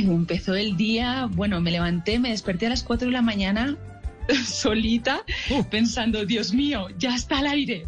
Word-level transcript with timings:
Ay, 0.00 0.06
empezó 0.06 0.54
el 0.54 0.76
día. 0.76 1.28
Bueno, 1.30 1.60
me 1.60 1.70
levanté, 1.70 2.18
me 2.18 2.30
desperté 2.30 2.66
a 2.66 2.70
las 2.70 2.82
4 2.82 3.06
de 3.06 3.12
la 3.12 3.22
mañana 3.22 3.76
solita, 4.46 5.22
pensando, 5.70 6.24
Dios 6.24 6.52
mío, 6.54 6.88
ya 6.98 7.14
está 7.14 7.38
al 7.38 7.46
aire. 7.46 7.86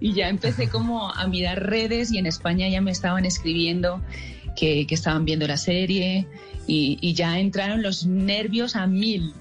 Y 0.00 0.12
ya 0.12 0.28
empecé 0.28 0.68
como 0.68 1.12
a 1.12 1.26
mirar 1.26 1.64
redes 1.68 2.12
y 2.12 2.18
en 2.18 2.26
España 2.26 2.68
ya 2.68 2.80
me 2.80 2.90
estaban 2.90 3.24
escribiendo 3.24 4.02
que, 4.56 4.86
que 4.86 4.94
estaban 4.94 5.24
viendo 5.24 5.46
la 5.46 5.56
serie 5.56 6.28
y, 6.66 6.98
y 7.00 7.14
ya 7.14 7.38
entraron 7.38 7.82
los 7.82 8.06
nervios 8.06 8.76
a 8.76 8.86
mil. 8.86 9.32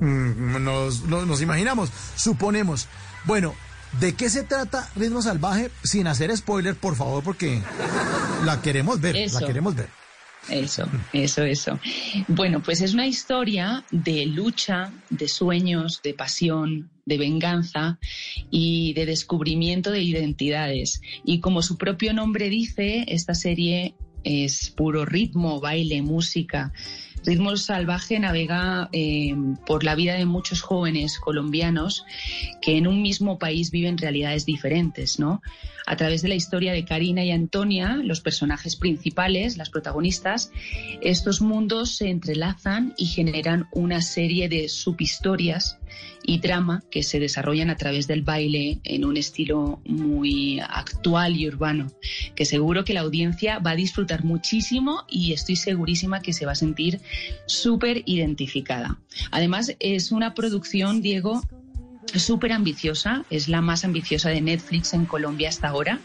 Mm, 0.00 0.62
Nos, 0.62 1.02
nos, 1.04 1.26
nos 1.26 1.42
imaginamos, 1.42 1.90
suponemos. 2.14 2.86
Bueno, 3.24 3.54
¿de 4.00 4.14
qué 4.14 4.30
se 4.30 4.44
trata 4.44 4.88
Ritmo 4.94 5.22
Salvaje? 5.22 5.70
Sin 5.82 6.06
hacer 6.06 6.36
spoiler, 6.36 6.76
por 6.76 6.94
favor, 6.94 7.24
porque 7.24 7.60
la 8.44 8.60
queremos 8.62 9.00
ver, 9.00 9.16
Eso. 9.16 9.40
la 9.40 9.46
queremos 9.46 9.74
ver. 9.74 9.88
Eso, 10.48 10.88
eso, 11.12 11.42
eso. 11.42 11.78
Bueno, 12.26 12.62
pues 12.62 12.80
es 12.80 12.94
una 12.94 13.06
historia 13.06 13.84
de 13.90 14.26
lucha, 14.26 14.92
de 15.10 15.28
sueños, 15.28 16.00
de 16.02 16.14
pasión, 16.14 16.90
de 17.04 17.18
venganza 17.18 17.98
y 18.50 18.92
de 18.94 19.06
descubrimiento 19.06 19.90
de 19.90 20.02
identidades. 20.02 21.02
Y 21.24 21.40
como 21.40 21.62
su 21.62 21.76
propio 21.76 22.14
nombre 22.14 22.48
dice, 22.48 23.04
esta 23.08 23.34
serie 23.34 23.94
es 24.24 24.70
puro 24.70 25.04
ritmo, 25.04 25.60
baile, 25.60 26.02
música. 26.02 26.72
Ritmo 27.24 27.56
Salvaje 27.56 28.18
navega 28.18 28.88
eh, 28.92 29.34
por 29.66 29.84
la 29.84 29.94
vida 29.94 30.14
de 30.14 30.24
muchos 30.24 30.62
jóvenes 30.62 31.18
colombianos 31.18 32.04
que 32.60 32.76
en 32.76 32.86
un 32.86 33.02
mismo 33.02 33.38
país 33.38 33.70
viven 33.70 33.98
realidades 33.98 34.46
diferentes, 34.46 35.18
¿no? 35.18 35.42
A 35.86 35.96
través 35.96 36.22
de 36.22 36.28
la 36.28 36.34
historia 36.34 36.72
de 36.72 36.84
Karina 36.84 37.24
y 37.24 37.30
Antonia, 37.30 37.98
los 38.02 38.20
personajes 38.20 38.76
principales, 38.76 39.56
las 39.56 39.70
protagonistas, 39.70 40.52
estos 41.00 41.40
mundos 41.40 41.96
se 41.96 42.10
entrelazan 42.10 42.94
y 42.98 43.06
generan 43.06 43.68
una 43.72 44.02
serie 44.02 44.48
de 44.48 44.68
subhistorias 44.68 45.78
y 46.22 46.40
drama 46.40 46.82
que 46.90 47.02
se 47.02 47.20
desarrollan 47.20 47.70
a 47.70 47.76
través 47.76 48.06
del 48.06 48.22
baile 48.22 48.80
en 48.84 49.06
un 49.06 49.16
estilo 49.16 49.80
muy 49.86 50.60
actual 50.60 51.36
y 51.36 51.48
urbano, 51.48 51.86
que 52.34 52.44
seguro 52.44 52.84
que 52.84 52.92
la 52.92 53.00
audiencia 53.00 53.58
va 53.58 53.70
a 53.70 53.76
disfrutar 53.76 54.24
muchísimo 54.24 55.04
y 55.08 55.32
estoy 55.32 55.56
segurísima 55.56 56.20
que 56.20 56.34
se 56.34 56.44
va 56.44 56.52
a 56.52 56.56
sentir 56.56 57.00
súper 57.46 58.02
identificada. 58.06 58.98
Además, 59.30 59.74
es 59.80 60.12
una 60.12 60.34
producción, 60.34 61.02
Diego, 61.02 61.42
súper 62.14 62.52
ambiciosa, 62.52 63.24
es 63.30 63.48
la 63.48 63.60
más 63.60 63.84
ambiciosa 63.84 64.30
de 64.30 64.40
Netflix 64.40 64.94
en 64.94 65.04
Colombia 65.04 65.48
hasta 65.48 65.68
ahora 65.68 66.00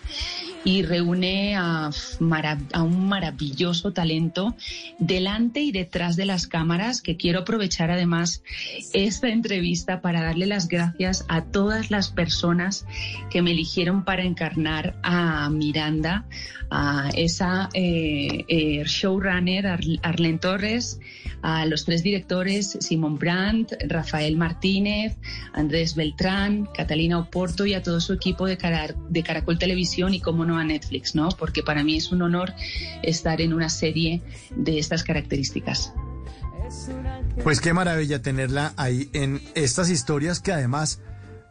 y 0.65 0.83
reúne 0.83 1.55
a, 1.55 1.89
un 2.19 3.07
maravilloso 3.07 3.91
talento 3.91 4.55
delante 4.99 5.61
y 5.61 5.71
detrás 5.71 6.15
de 6.15 6.25
las 6.25 6.47
cámaras 6.47 7.01
que 7.01 7.17
quiero 7.17 7.39
aprovechar 7.39 7.91
además 7.91 8.43
esta 8.93 9.29
entrevista 9.29 10.01
para 10.01 10.21
darle 10.21 10.45
las 10.45 10.67
gracias 10.67 11.25
a 11.27 11.43
todas 11.43 11.91
las 11.91 12.09
personas 12.09 12.85
que 13.29 13.41
me 13.41 13.51
eligieron 13.51 14.05
para 14.05 14.23
encarnar 14.23 14.95
a 15.03 15.49
Miranda, 15.49 16.25
a 16.69 17.09
esa 17.15 17.69
eh, 17.73 18.45
eh, 18.47 18.83
showrunner 18.85 19.67
Ar- 19.67 19.81
Arlen 20.01 20.39
Torres, 20.39 20.99
a 21.43 21.65
los 21.65 21.85
tres 21.85 22.01
directores 22.01 22.77
Simon 22.79 23.19
Brandt, 23.19 23.73
Rafael 23.87 24.37
Martínez, 24.37 25.17
Andrés 25.53 25.93
Beltrán, 25.93 26.67
Catalina 26.75 27.19
Oporto 27.19 27.65
y 27.65 27.73
a 27.73 27.83
todo 27.83 28.01
su 28.01 28.13
equipo 28.13 28.47
de, 28.47 28.57
Cara- 28.57 28.95
de 29.09 29.23
Caracol 29.23 29.59
Televisión 29.59 30.13
y, 30.13 30.21
como 30.21 30.45
no, 30.45 30.57
a 30.57 30.63
Netflix, 30.63 31.13
¿no? 31.15 31.29
Porque 31.29 31.61
para 31.61 31.83
mí 31.83 31.97
es 31.97 32.11
un 32.11 32.21
honor 32.21 32.53
estar 33.03 33.41
en 33.41 33.53
una 33.53 33.69
serie 33.69 34.21
de 34.55 34.79
estas 34.79 35.03
características. 35.03 35.93
Pues 37.43 37.59
qué 37.59 37.73
maravilla 37.73 38.21
tenerla 38.21 38.73
ahí 38.77 39.09
en 39.13 39.41
estas 39.53 39.89
historias 39.89 40.39
que 40.39 40.53
además 40.53 41.01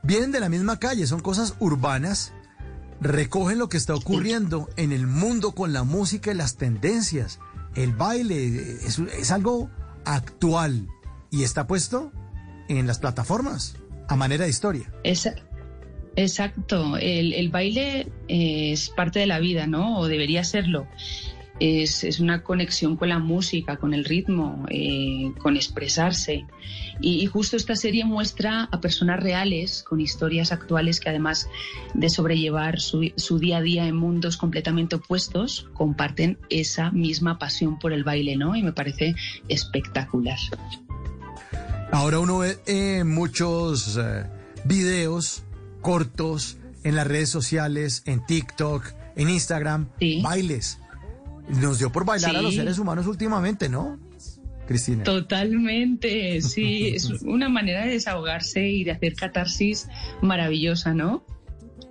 vienen 0.03 0.33
de 0.33 0.41
la 0.41 0.49
misma 0.49 0.79
calle, 0.79 1.07
son 1.07 1.21
cosas 1.21 1.55
urbanas, 1.61 2.33
recogen 3.01 3.59
lo 3.59 3.69
que 3.69 3.77
está 3.77 3.95
ocurriendo 3.95 4.71
en 4.77 4.91
el 4.91 5.07
mundo 5.07 5.53
con 5.53 5.73
la 5.73 5.85
música 5.85 6.33
y 6.33 6.35
las 6.35 6.57
tendencias. 6.57 7.41
El 7.75 7.93
baile 7.93 8.47
es, 8.87 8.99
es 8.99 9.31
algo 9.31 9.71
actual 10.05 10.89
y 11.31 11.45
está 11.45 11.67
puesto 11.67 12.13
en 12.69 12.87
las 12.87 12.99
plataformas 12.99 13.77
a 14.09 14.17
manera 14.17 14.45
de 14.45 14.51
historia. 14.51 14.93
Exacto, 16.17 16.99
el, 16.99 17.33
el 17.33 17.49
baile 17.49 18.09
eh, 18.29 18.73
es 18.73 18.91
parte 18.91 19.19
de 19.19 19.27
la 19.27 19.39
vida, 19.39 19.67
¿no? 19.67 19.99
O 19.99 20.09
debería 20.09 20.45
serlo. 20.45 20.87
Es, 21.65 22.03
es 22.03 22.19
una 22.19 22.43
conexión 22.43 22.97
con 22.97 23.09
la 23.09 23.21
música, 23.21 23.77
con 23.77 23.95
el 23.95 24.05
ritmo, 24.05 24.67
eh, 24.69 25.31
con 25.39 25.55
expresarse. 25.55 26.45
Y, 27.01 27.23
y 27.23 27.27
justo 27.27 27.57
esta 27.57 27.77
serie 27.77 28.05
muestra 28.05 28.65
a 28.73 28.81
personas 28.81 29.23
reales, 29.23 29.85
con 29.85 30.01
historias 30.01 30.51
actuales 30.51 30.99
que 30.99 31.09
además 31.11 31.47
de 31.95 32.11
sobrellevar 32.11 32.81
su, 32.81 33.13
su 33.17 33.39
día 33.39 33.59
a 33.59 33.63
día 33.63 33.87
en 33.87 33.95
mundos 33.95 34.37
completamente 34.37 34.97
opuestos, 34.97 35.69
comparten 35.73 36.37
esa 36.51 36.91
misma 36.91 37.39
pasión 37.39 37.79
por 37.79 37.93
el 37.93 38.03
baile, 38.03 38.35
¿no? 38.37 38.57
Y 38.57 38.63
me 38.65 38.73
parece 38.73 39.15
espectacular. 39.49 40.39
Ahora 41.93 42.19
uno 42.19 42.39
ve 42.39 42.59
eh, 42.67 43.05
muchos 43.05 43.97
eh, 44.03 44.25
videos 44.65 45.45
cortos 45.81 46.57
en 46.83 46.97
las 46.97 47.07
redes 47.07 47.29
sociales, 47.29 48.03
en 48.07 48.25
TikTok, 48.27 48.85
en 49.15 49.29
Instagram, 49.29 49.89
Sí. 50.01 50.21
bailes. 50.23 50.79
Nos 51.61 51.79
dio 51.79 51.93
por 51.93 52.05
bailar 52.05 52.37
a 52.37 52.43
los 52.43 52.55
seres 52.55 52.79
humanos 52.79 53.07
últimamente, 53.07 53.69
¿no? 53.69 53.99
Cristina. 54.67 55.05
Totalmente, 55.05 56.41
sí, 56.41 56.89
es 56.95 57.11
una 57.23 57.49
manera 57.49 57.85
de 57.85 57.93
desahogarse 57.93 58.69
y 58.69 58.85
de 58.85 58.93
hacer 58.93 59.15
catarsis 59.15 59.89
maravillosa, 60.23 60.95
¿no? 60.95 61.25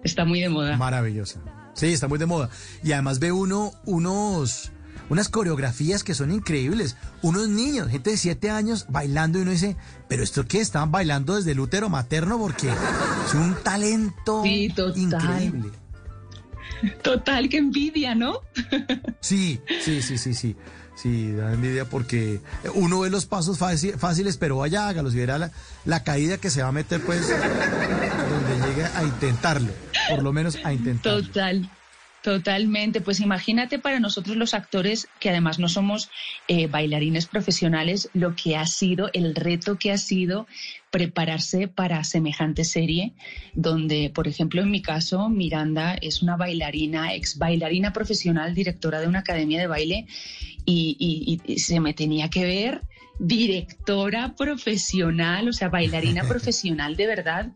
Está 0.04 0.26
muy 0.26 0.42
de 0.42 0.50
moda. 0.50 0.78
Maravillosa. 0.78 1.42
Sí, 1.74 1.88
está 1.88 2.08
muy 2.08 2.18
de 2.18 2.26
moda. 2.26 2.50
Y 2.84 2.92
además 2.94 3.20
ve 3.20 3.32
uno 3.32 3.72
unos 3.86 4.72
unas 5.10 5.28
coreografías 5.28 6.06
que 6.06 6.16
son 6.16 6.32
increíbles. 6.32 6.96
Unos 7.22 7.50
niños, 7.50 7.90
gente 7.90 8.12
de 8.12 8.18
7 8.18 8.50
años 8.50 8.86
bailando 8.88 9.40
y 9.40 9.42
uno 9.42 9.52
dice, 9.52 9.76
pero 10.08 10.24
esto 10.24 10.48
qué, 10.48 10.62
estaban 10.62 10.90
bailando 10.90 11.36
desde 11.36 11.52
el 11.52 11.60
útero 11.60 11.90
materno 11.90 12.40
porque 12.40 12.70
es 12.70 13.34
un 13.34 13.56
talento 13.62 14.42
Sí, 14.44 14.72
total. 14.74 14.98
increíble. 14.98 15.70
Total, 17.02 17.50
qué 17.50 17.58
envidia, 17.58 18.16
¿no? 18.16 18.42
Sí, 19.20 19.60
sí, 19.82 20.02
sí, 20.02 20.18
sí, 20.18 20.34
sí. 20.34 20.56
Sí, 20.96 21.32
da 21.32 21.54
envidia 21.54 21.86
porque 21.86 22.42
uno 22.76 23.00
ve 23.00 23.10
los 23.10 23.26
pasos 23.26 23.58
fácil- 23.58 23.98
fáciles, 23.98 24.38
pero 24.38 24.58
vaya, 24.58 24.88
hágalos 24.88 25.16
y 25.16 25.18
verá 25.18 25.40
la, 25.40 25.52
la 25.86 26.04
caída 26.04 26.38
que 26.38 26.52
se 26.52 26.62
va 26.62 26.68
a 26.68 26.72
meter, 26.72 27.02
pues, 27.02 27.28
donde 27.28 28.68
llegue 28.68 28.86
a 28.86 29.04
intentarlo. 29.04 29.72
Por 30.10 30.22
lo 30.22 30.32
menos 30.32 30.60
a 30.64 30.74
intentarlo. 30.74 31.24
Total. 31.24 31.70
Totalmente, 32.24 33.02
pues 33.02 33.20
imagínate 33.20 33.80
para 33.80 34.00
nosotros 34.00 34.38
los 34.38 34.54
actores, 34.54 35.08
que 35.20 35.30
además 35.32 35.58
no 35.58 35.68
somos 35.68 36.12
eh, 36.48 36.68
bailarines 36.68 37.26
profesionales, 37.26 38.12
lo 38.14 38.36
que 38.36 38.56
ha 38.56 38.68
sido, 38.68 39.10
el 39.14 39.34
reto 39.34 39.80
que 39.80 39.92
ha 39.92 39.98
sido 39.98 40.46
prepararse 40.92 41.68
para 41.68 42.04
semejante 42.04 42.64
serie, 42.64 43.14
donde, 43.56 44.12
por 44.14 44.28
ejemplo, 44.28 44.62
en 44.62 44.70
mi 44.70 44.84
caso, 44.84 45.30
Miranda 45.30 45.96
es 45.96 46.22
una 46.22 46.38
bailarina, 46.38 47.16
ex 47.16 47.40
bailarina 47.40 47.92
profesional, 47.92 48.54
directora 48.54 49.02
de 49.02 49.08
una 49.08 49.20
academia 49.20 49.60
de 49.60 49.68
baile, 49.68 50.06
y, 50.64 50.96
y- 51.00 51.42
y 51.54 51.58
se 51.58 51.80
me 51.80 51.96
tenía 51.96 52.30
que 52.30 52.44
ver 52.44 52.82
directora 53.18 54.36
profesional, 54.38 55.50
o 55.50 55.54
sea, 55.54 55.70
bailarina 55.70 56.22
profesional 56.28 56.96
de 56.96 57.08
verdad. 57.08 57.48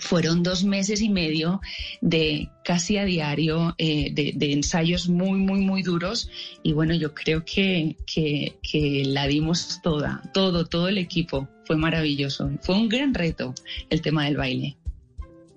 Fueron 0.00 0.42
dos 0.42 0.64
meses 0.64 1.00
y 1.00 1.08
medio 1.08 1.60
de 2.00 2.50
casi 2.64 2.96
a 2.96 3.04
diario, 3.04 3.74
eh, 3.78 4.12
de, 4.12 4.32
de 4.34 4.52
ensayos 4.52 5.08
muy, 5.08 5.38
muy, 5.38 5.60
muy 5.60 5.82
duros. 5.82 6.30
Y 6.62 6.72
bueno, 6.72 6.94
yo 6.94 7.14
creo 7.14 7.44
que, 7.44 7.96
que, 8.06 8.58
que 8.62 9.04
la 9.06 9.26
dimos 9.26 9.80
toda, 9.82 10.22
todo, 10.32 10.66
todo 10.66 10.88
el 10.88 10.98
equipo. 10.98 11.48
Fue 11.66 11.76
maravilloso. 11.76 12.50
Fue 12.62 12.74
un 12.74 12.88
gran 12.88 13.14
reto 13.14 13.54
el 13.90 14.02
tema 14.02 14.24
del 14.24 14.36
baile. 14.36 14.76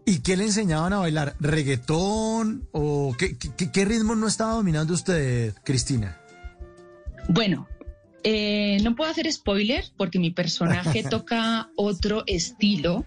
¿Y 0.05 0.19
qué 0.19 0.37
le 0.37 0.45
enseñaban 0.45 0.93
a 0.93 0.99
bailar? 0.99 1.35
¿Reggaetón? 1.41 2.67
¿O 2.71 3.13
qué, 3.17 3.37
qué, 3.37 3.71
qué 3.71 3.85
ritmo 3.85 4.15
no 4.15 4.27
estaba 4.27 4.53
dominando 4.53 4.93
usted, 4.93 5.53
Cristina? 5.65 6.17
Bueno, 7.27 7.67
eh, 8.23 8.77
no 8.83 8.95
puedo 8.95 9.09
hacer 9.11 9.31
spoiler 9.31 9.85
porque 9.95 10.19
mi 10.19 10.31
personaje 10.31 11.03
toca 11.09 11.69
otro 11.75 12.23
estilo. 12.27 13.05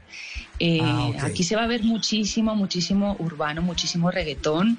Eh, 0.58 0.78
Ah, 0.82 1.08
ok. 1.08 1.16
Aquí 1.24 1.44
se 1.44 1.56
va 1.56 1.64
a 1.64 1.66
ver 1.66 1.82
muchísimo, 1.84 2.54
muchísimo 2.54 3.16
urbano, 3.18 3.62
muchísimo 3.62 4.10
reggaetón. 4.10 4.78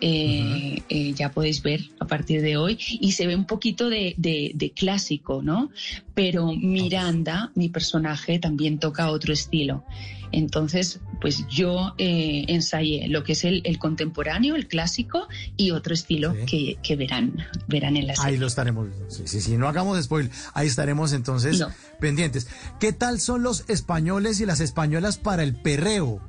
Eh, 0.00 0.82
eh, 0.88 1.12
ya 1.14 1.30
podéis 1.32 1.62
ver 1.62 1.80
a 2.00 2.06
partir 2.06 2.42
de 2.42 2.56
hoy. 2.56 2.78
Y 3.00 3.12
se 3.12 3.26
ve 3.26 3.34
un 3.34 3.46
poquito 3.46 3.88
de, 3.88 4.14
de- 4.18 4.52
de 4.54 4.70
clásico, 4.72 5.42
¿no? 5.42 5.70
Pero 6.14 6.52
Miranda, 6.52 7.50
mi 7.54 7.68
personaje, 7.70 8.38
también 8.38 8.78
toca 8.78 9.10
otro 9.10 9.32
estilo. 9.32 9.84
Entonces, 10.32 11.00
pues 11.20 11.46
yo 11.48 11.94
eh, 11.98 12.44
ensayé 12.48 13.06
lo 13.08 13.22
que 13.22 13.32
es 13.32 13.44
el, 13.44 13.62
el 13.64 13.78
contemporáneo, 13.78 14.56
el 14.56 14.66
clásico 14.66 15.28
y 15.56 15.70
otro 15.70 15.94
estilo 15.94 16.34
Sí. 16.34 16.46
que, 16.46 16.78
que 16.82 16.96
verán, 16.96 17.46
verán 17.68 17.96
en 17.96 18.08
la 18.08 18.16
serie. 18.16 18.32
Ahí 18.32 18.36
lo 18.36 18.48
estaremos. 18.48 18.88
Sí, 19.08 19.22
sí, 19.26 19.40
sí, 19.40 19.56
no 19.56 19.68
hagamos 19.68 20.02
spoiler. 20.04 20.30
Ahí 20.52 20.66
estaremos 20.66 21.12
entonces 21.12 21.60
No. 21.60 21.68
pendientes. 22.00 22.48
¿Qué 22.80 22.92
tal 22.92 23.20
son 23.20 23.42
los 23.44 23.64
españoles 23.70 24.40
y 24.40 24.46
las 24.46 24.60
españolas 24.60 25.16
para 25.16 25.42
el 25.44 25.54
perreo? 25.54 26.20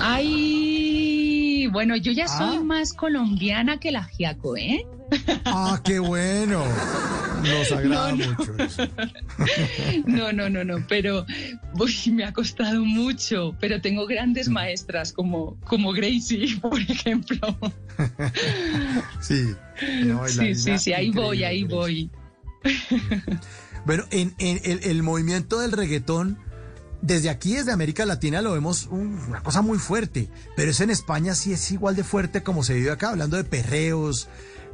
Ay, 0.00 0.45
bueno, 1.76 1.94
yo 1.96 2.10
ya 2.10 2.26
soy 2.26 2.56
Ah. 2.56 2.60
más 2.64 2.94
colombiana 2.94 3.78
que 3.78 3.90
la 3.90 4.04
Giaco, 4.04 4.56
¿eh? 4.56 4.86
Ah, 5.44 5.78
qué 5.84 5.98
bueno. 5.98 6.64
Nos 7.42 7.70
agrada 7.70 8.12
No, 8.12 8.16
no. 8.16 8.32
mucho 8.38 8.56
eso. 8.64 8.82
No, 10.06 10.32
no, 10.32 10.48
no, 10.48 10.64
no, 10.64 10.82
pero 10.88 11.26
uy, 11.78 12.12
me 12.12 12.24
ha 12.24 12.32
costado 12.32 12.82
mucho, 12.82 13.54
pero 13.60 13.82
tengo 13.82 14.06
grandes 14.06 14.48
maestras 14.48 15.12
como, 15.12 15.60
como 15.66 15.92
Gracie, 15.92 16.56
por 16.62 16.80
ejemplo. 16.80 17.56
Sí. 19.20 19.44
Sí, 20.54 20.78
sí, 20.78 20.92
ahí 20.94 21.10
voy, 21.10 21.44
ahí 21.44 21.64
voy. 21.64 22.10
Bueno, 23.84 24.04
en, 24.10 24.34
en 24.38 24.60
el, 24.64 24.80
el 24.82 25.02
movimiento 25.02 25.60
del 25.60 25.72
reggaetón, 25.72 26.38
desde 27.02 27.30
aquí, 27.30 27.54
desde 27.54 27.72
América 27.72 28.04
Latina, 28.06 28.42
lo 28.42 28.52
vemos 28.52 28.86
un- 28.90 29.18
una 29.28 29.42
cosa 29.42 29.62
muy 29.62 29.78
fuerte, 29.78 30.28
pero 30.56 30.70
eso 30.70 30.82
en 30.84 30.90
España 30.90 31.34
sí 31.34 31.52
es 31.52 31.70
igual 31.70 31.96
de 31.96 32.04
fuerte 32.04 32.42
como 32.42 32.64
se 32.64 32.74
vive 32.74 32.90
acá, 32.90 33.10
hablando 33.10 33.36
de 33.36 33.44
perreos 33.44 34.28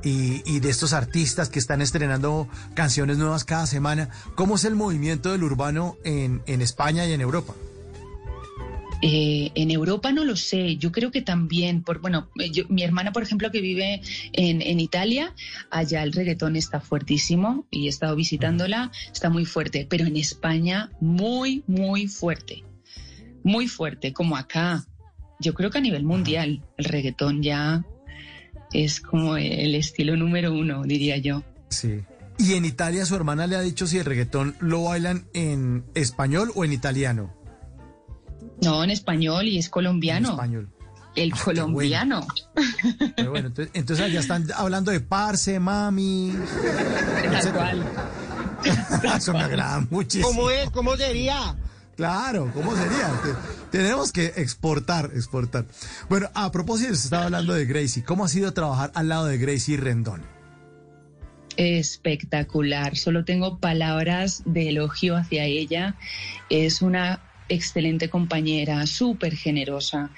y, 0.05 0.59
de 0.61 0.69
estos 0.69 0.93
artistas 0.95 1.49
que 1.49 1.59
están 1.61 1.81
estrenando 1.81 2.49
canciones 2.75 3.19
nuevas 3.19 3.45
cada 3.45 3.67
semana. 3.67 4.09
¿Cómo 4.35 4.57
es 4.57 4.65
el 4.65 4.75
movimiento 4.75 5.31
del 5.31 5.45
urbano 5.45 5.97
en 6.05 6.43
España 6.61 7.07
y 7.07 7.13
en 7.13 7.21
Europa? 7.21 7.55
Eh, 9.05 9.51
en 9.57 9.73
Europa 9.73 10.13
no 10.13 10.25
lo 10.25 10.37
sé, 10.37 10.77
yo 10.77 10.93
creo 10.93 11.11
que 11.11 11.23
también, 11.23 11.83
por, 11.83 12.01
bueno, 12.01 12.29
eh, 12.39 12.65
mi 12.69 12.85
hermana, 12.85 13.11
por 13.11 13.25
ejemplo, 13.25 13.51
que 13.51 13.61
vive 13.61 14.01
en, 14.33 14.63
en 14.63 14.79
Italia, 14.79 15.35
allá 15.71 16.05
el 16.05 16.13
reggaetón 16.13 16.55
está 16.55 16.81
fuertísimo 16.81 17.67
y 17.69 17.87
he 17.87 17.89
estado 17.89 18.15
visitándola, 18.15 18.93
está 19.13 19.29
muy 19.29 19.45
fuerte, 19.45 19.89
pero 19.91 20.07
en 20.07 20.17
España 20.17 20.93
muy, 21.01 21.65
muy 21.67 22.07
fuerte, 22.07 22.63
muy 23.43 23.67
fuerte, 23.67 24.13
como 24.13 24.37
acá. 24.37 24.87
Yo 25.41 25.53
creo 25.55 25.71
que 25.71 25.79
a 25.79 25.83
nivel 25.83 26.05
mundial 26.05 26.63
el 26.77 26.85
reggaetón 26.85 27.43
ya 27.43 27.85
es 28.73 29.01
como 29.01 29.37
el 29.37 29.75
estilo 29.75 30.17
número 30.17 30.53
uno, 30.53 30.85
diría 30.85 31.17
yo. 31.17 31.43
Sí. 31.71 32.03
Y 32.39 32.55
en 32.55 32.65
Italia 32.65 33.05
su 33.05 33.17
hermana 33.17 33.49
le 33.49 33.57
ha 33.57 33.61
dicho 33.63 33.89
si 33.89 33.99
el 33.99 34.05
reggaetón 34.05 34.55
lo 34.61 34.85
bailan 34.85 35.27
en 35.35 35.85
español 35.95 36.53
o 36.55 36.65
en 36.65 36.73
italiano. 36.73 37.42
No, 38.63 38.83
en 38.85 38.91
español 38.91 39.47
y 39.47 39.59
es 39.59 39.67
En 39.67 39.71
colombiano. 39.71 40.31
español. 40.31 40.69
El 41.15 41.31
Ah, 41.33 41.37
qué 41.37 41.43
colombiano. 41.45 42.27
Pero 43.17 43.31
bueno, 43.31 43.49
entonces, 43.49 43.71
entonces 43.75 44.07
allá 44.07 44.21
están 44.21 44.47
hablando 44.57 44.91
de 44.93 45.01
parce, 45.01 45.61
mami. 45.61 46.33
Tal 47.31 47.53
cual. 47.53 47.85
Eso 49.17 49.33
me 49.33 49.41
agrada 49.41 49.87
muchísimo. 49.91 50.29
¿Cómo 50.29 50.51
es? 50.51 50.71
¿Cómo 50.71 50.97
sería? 50.97 51.55
Claro, 51.97 52.51
¿cómo 52.55 52.75
sería? 52.75 53.09
Te- 53.23 53.79
tenemos 53.79 54.13
que 54.13 54.27
exportar, 54.37 55.11
exportar. 55.15 55.67
Bueno, 56.09 56.31
a 56.33 56.51
propósito, 56.51 56.95
se 56.95 57.05
estaba 57.05 57.25
hablando 57.25 57.53
de 57.53 57.67
Gracie. 57.67 58.03
¿Cómo 58.05 58.25
ha 58.25 58.29
sido 58.29 58.53
trabajar 58.55 58.91
al 58.95 59.09
lado 59.09 59.27
de 59.27 59.37
Gracie 59.39 59.77
Rendón? 59.77 60.23
espectacular. 61.59 62.97
Solo 62.97 63.25
tengo 63.27 63.59
palabras 63.59 64.43
de 64.47 64.71
elogio 64.71 65.17
hacia 65.17 65.45
ella. 65.45 65.97
Es 66.49 66.81
una 66.81 67.21
excelente 67.49 68.09
compañera, 68.09 68.87
súper 68.87 69.37
generosa. 69.37 70.11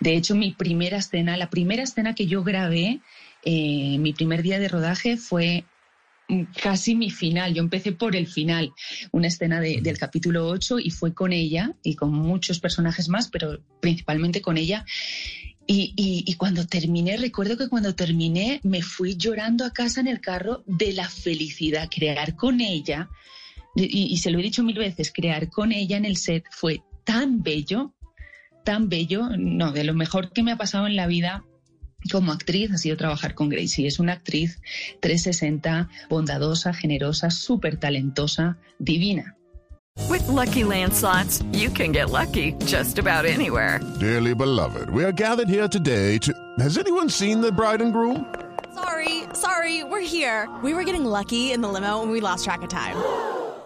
De 0.00 0.14
hecho, 0.16 0.34
mi 0.34 0.52
primera 0.52 0.98
escena, 0.98 1.36
la 1.36 1.50
primera 1.50 1.82
escena 1.82 2.14
que 2.14 2.26
yo 2.26 2.42
grabé, 2.44 3.02
eh, 3.42 3.96
mi 3.98 4.12
primer 4.12 4.42
día 4.42 4.58
de 4.58 4.68
rodaje 4.68 5.16
fue 5.16 5.66
casi 6.62 6.94
mi 6.94 7.10
final. 7.10 7.54
Yo 7.54 7.62
empecé 7.62 7.92
por 7.92 8.14
el 8.14 8.26
final, 8.26 8.72
una 9.12 9.28
escena 9.28 9.60
de- 9.60 9.80
del 9.80 9.96
capítulo 9.96 10.46
8 10.48 10.78
y 10.78 10.90
fue 10.90 11.14
con 11.14 11.32
ella 11.32 11.72
y 11.82 11.94
con 11.94 12.12
muchos 12.12 12.60
personajes 12.60 13.08
más, 13.08 13.28
pero 13.28 13.58
principalmente 13.80 14.42
con 14.42 14.58
ella. 14.58 14.84
Y, 15.66 15.92
y- 15.96 16.24
y 16.26 16.34
cuando 16.34 16.66
terminé, 16.66 17.16
recuerdo 17.16 17.56
que 17.56 17.68
cuando 17.68 17.94
terminé 17.94 18.60
me 18.62 18.82
fui 18.82 19.16
llorando 19.16 19.64
a 19.64 19.72
casa 19.72 20.00
en 20.00 20.06
el 20.08 20.20
carro 20.20 20.62
de 20.66 20.92
la 20.92 21.08
felicidad. 21.08 21.88
Crear 21.90 22.36
con 22.36 22.60
ella, 22.60 23.08
y, 23.84 24.06
y 24.12 24.16
se 24.18 24.30
lo 24.30 24.38
he 24.38 24.42
dicho 24.42 24.62
mil 24.62 24.78
veces, 24.78 25.12
crear 25.12 25.50
con 25.50 25.72
ella 25.72 25.96
en 25.96 26.04
el 26.04 26.16
set 26.16 26.44
fue 26.50 26.82
tan 27.04 27.42
bello, 27.42 27.94
tan 28.64 28.88
bello, 28.88 29.28
no, 29.38 29.72
de 29.72 29.84
lo 29.84 29.94
mejor 29.94 30.32
que 30.32 30.42
me 30.42 30.52
ha 30.52 30.56
pasado 30.56 30.86
en 30.86 30.96
la 30.96 31.06
vida 31.06 31.44
como 32.12 32.32
actriz 32.32 32.70
ha 32.72 32.78
sido 32.78 32.96
trabajar 32.96 33.34
con 33.34 33.48
Gracie. 33.48 33.86
Es 33.86 33.98
una 33.98 34.14
actriz 34.14 34.60
360, 35.00 35.88
bondadosa, 36.08 36.72
generosa, 36.72 37.30
súper 37.30 37.76
talentosa, 37.76 38.58
divina. 38.78 39.34
With 40.08 40.26
Lucky 40.28 40.64
Land 40.64 40.94
slots, 40.94 41.42
you 41.52 41.70
can 41.70 41.92
get 41.92 42.10
lucky 42.10 42.54
just 42.66 42.98
about 42.98 43.24
anywhere. 43.24 43.80
Dearly 43.98 44.32
beloved, 44.32 44.90
we 44.90 45.04
are 45.04 45.12
gathered 45.12 45.48
here 45.48 45.68
today 45.68 46.18
to. 46.18 46.32
Has 46.60 46.78
anyone 46.78 47.10
seen 47.10 47.40
the 47.40 47.50
bride 47.50 47.82
and 47.82 47.92
groom? 47.92 48.24
Sorry, 48.74 49.24
sorry, 49.32 49.82
we're 49.82 50.00
here. 50.00 50.48
We 50.62 50.72
were 50.72 50.84
getting 50.84 51.04
lucky 51.04 51.52
in 51.52 51.60
the 51.60 51.68
limo 51.68 52.02
and 52.02 52.12
we 52.12 52.20
lost 52.20 52.44
track 52.44 52.62
of 52.62 52.68
time. 52.68 52.96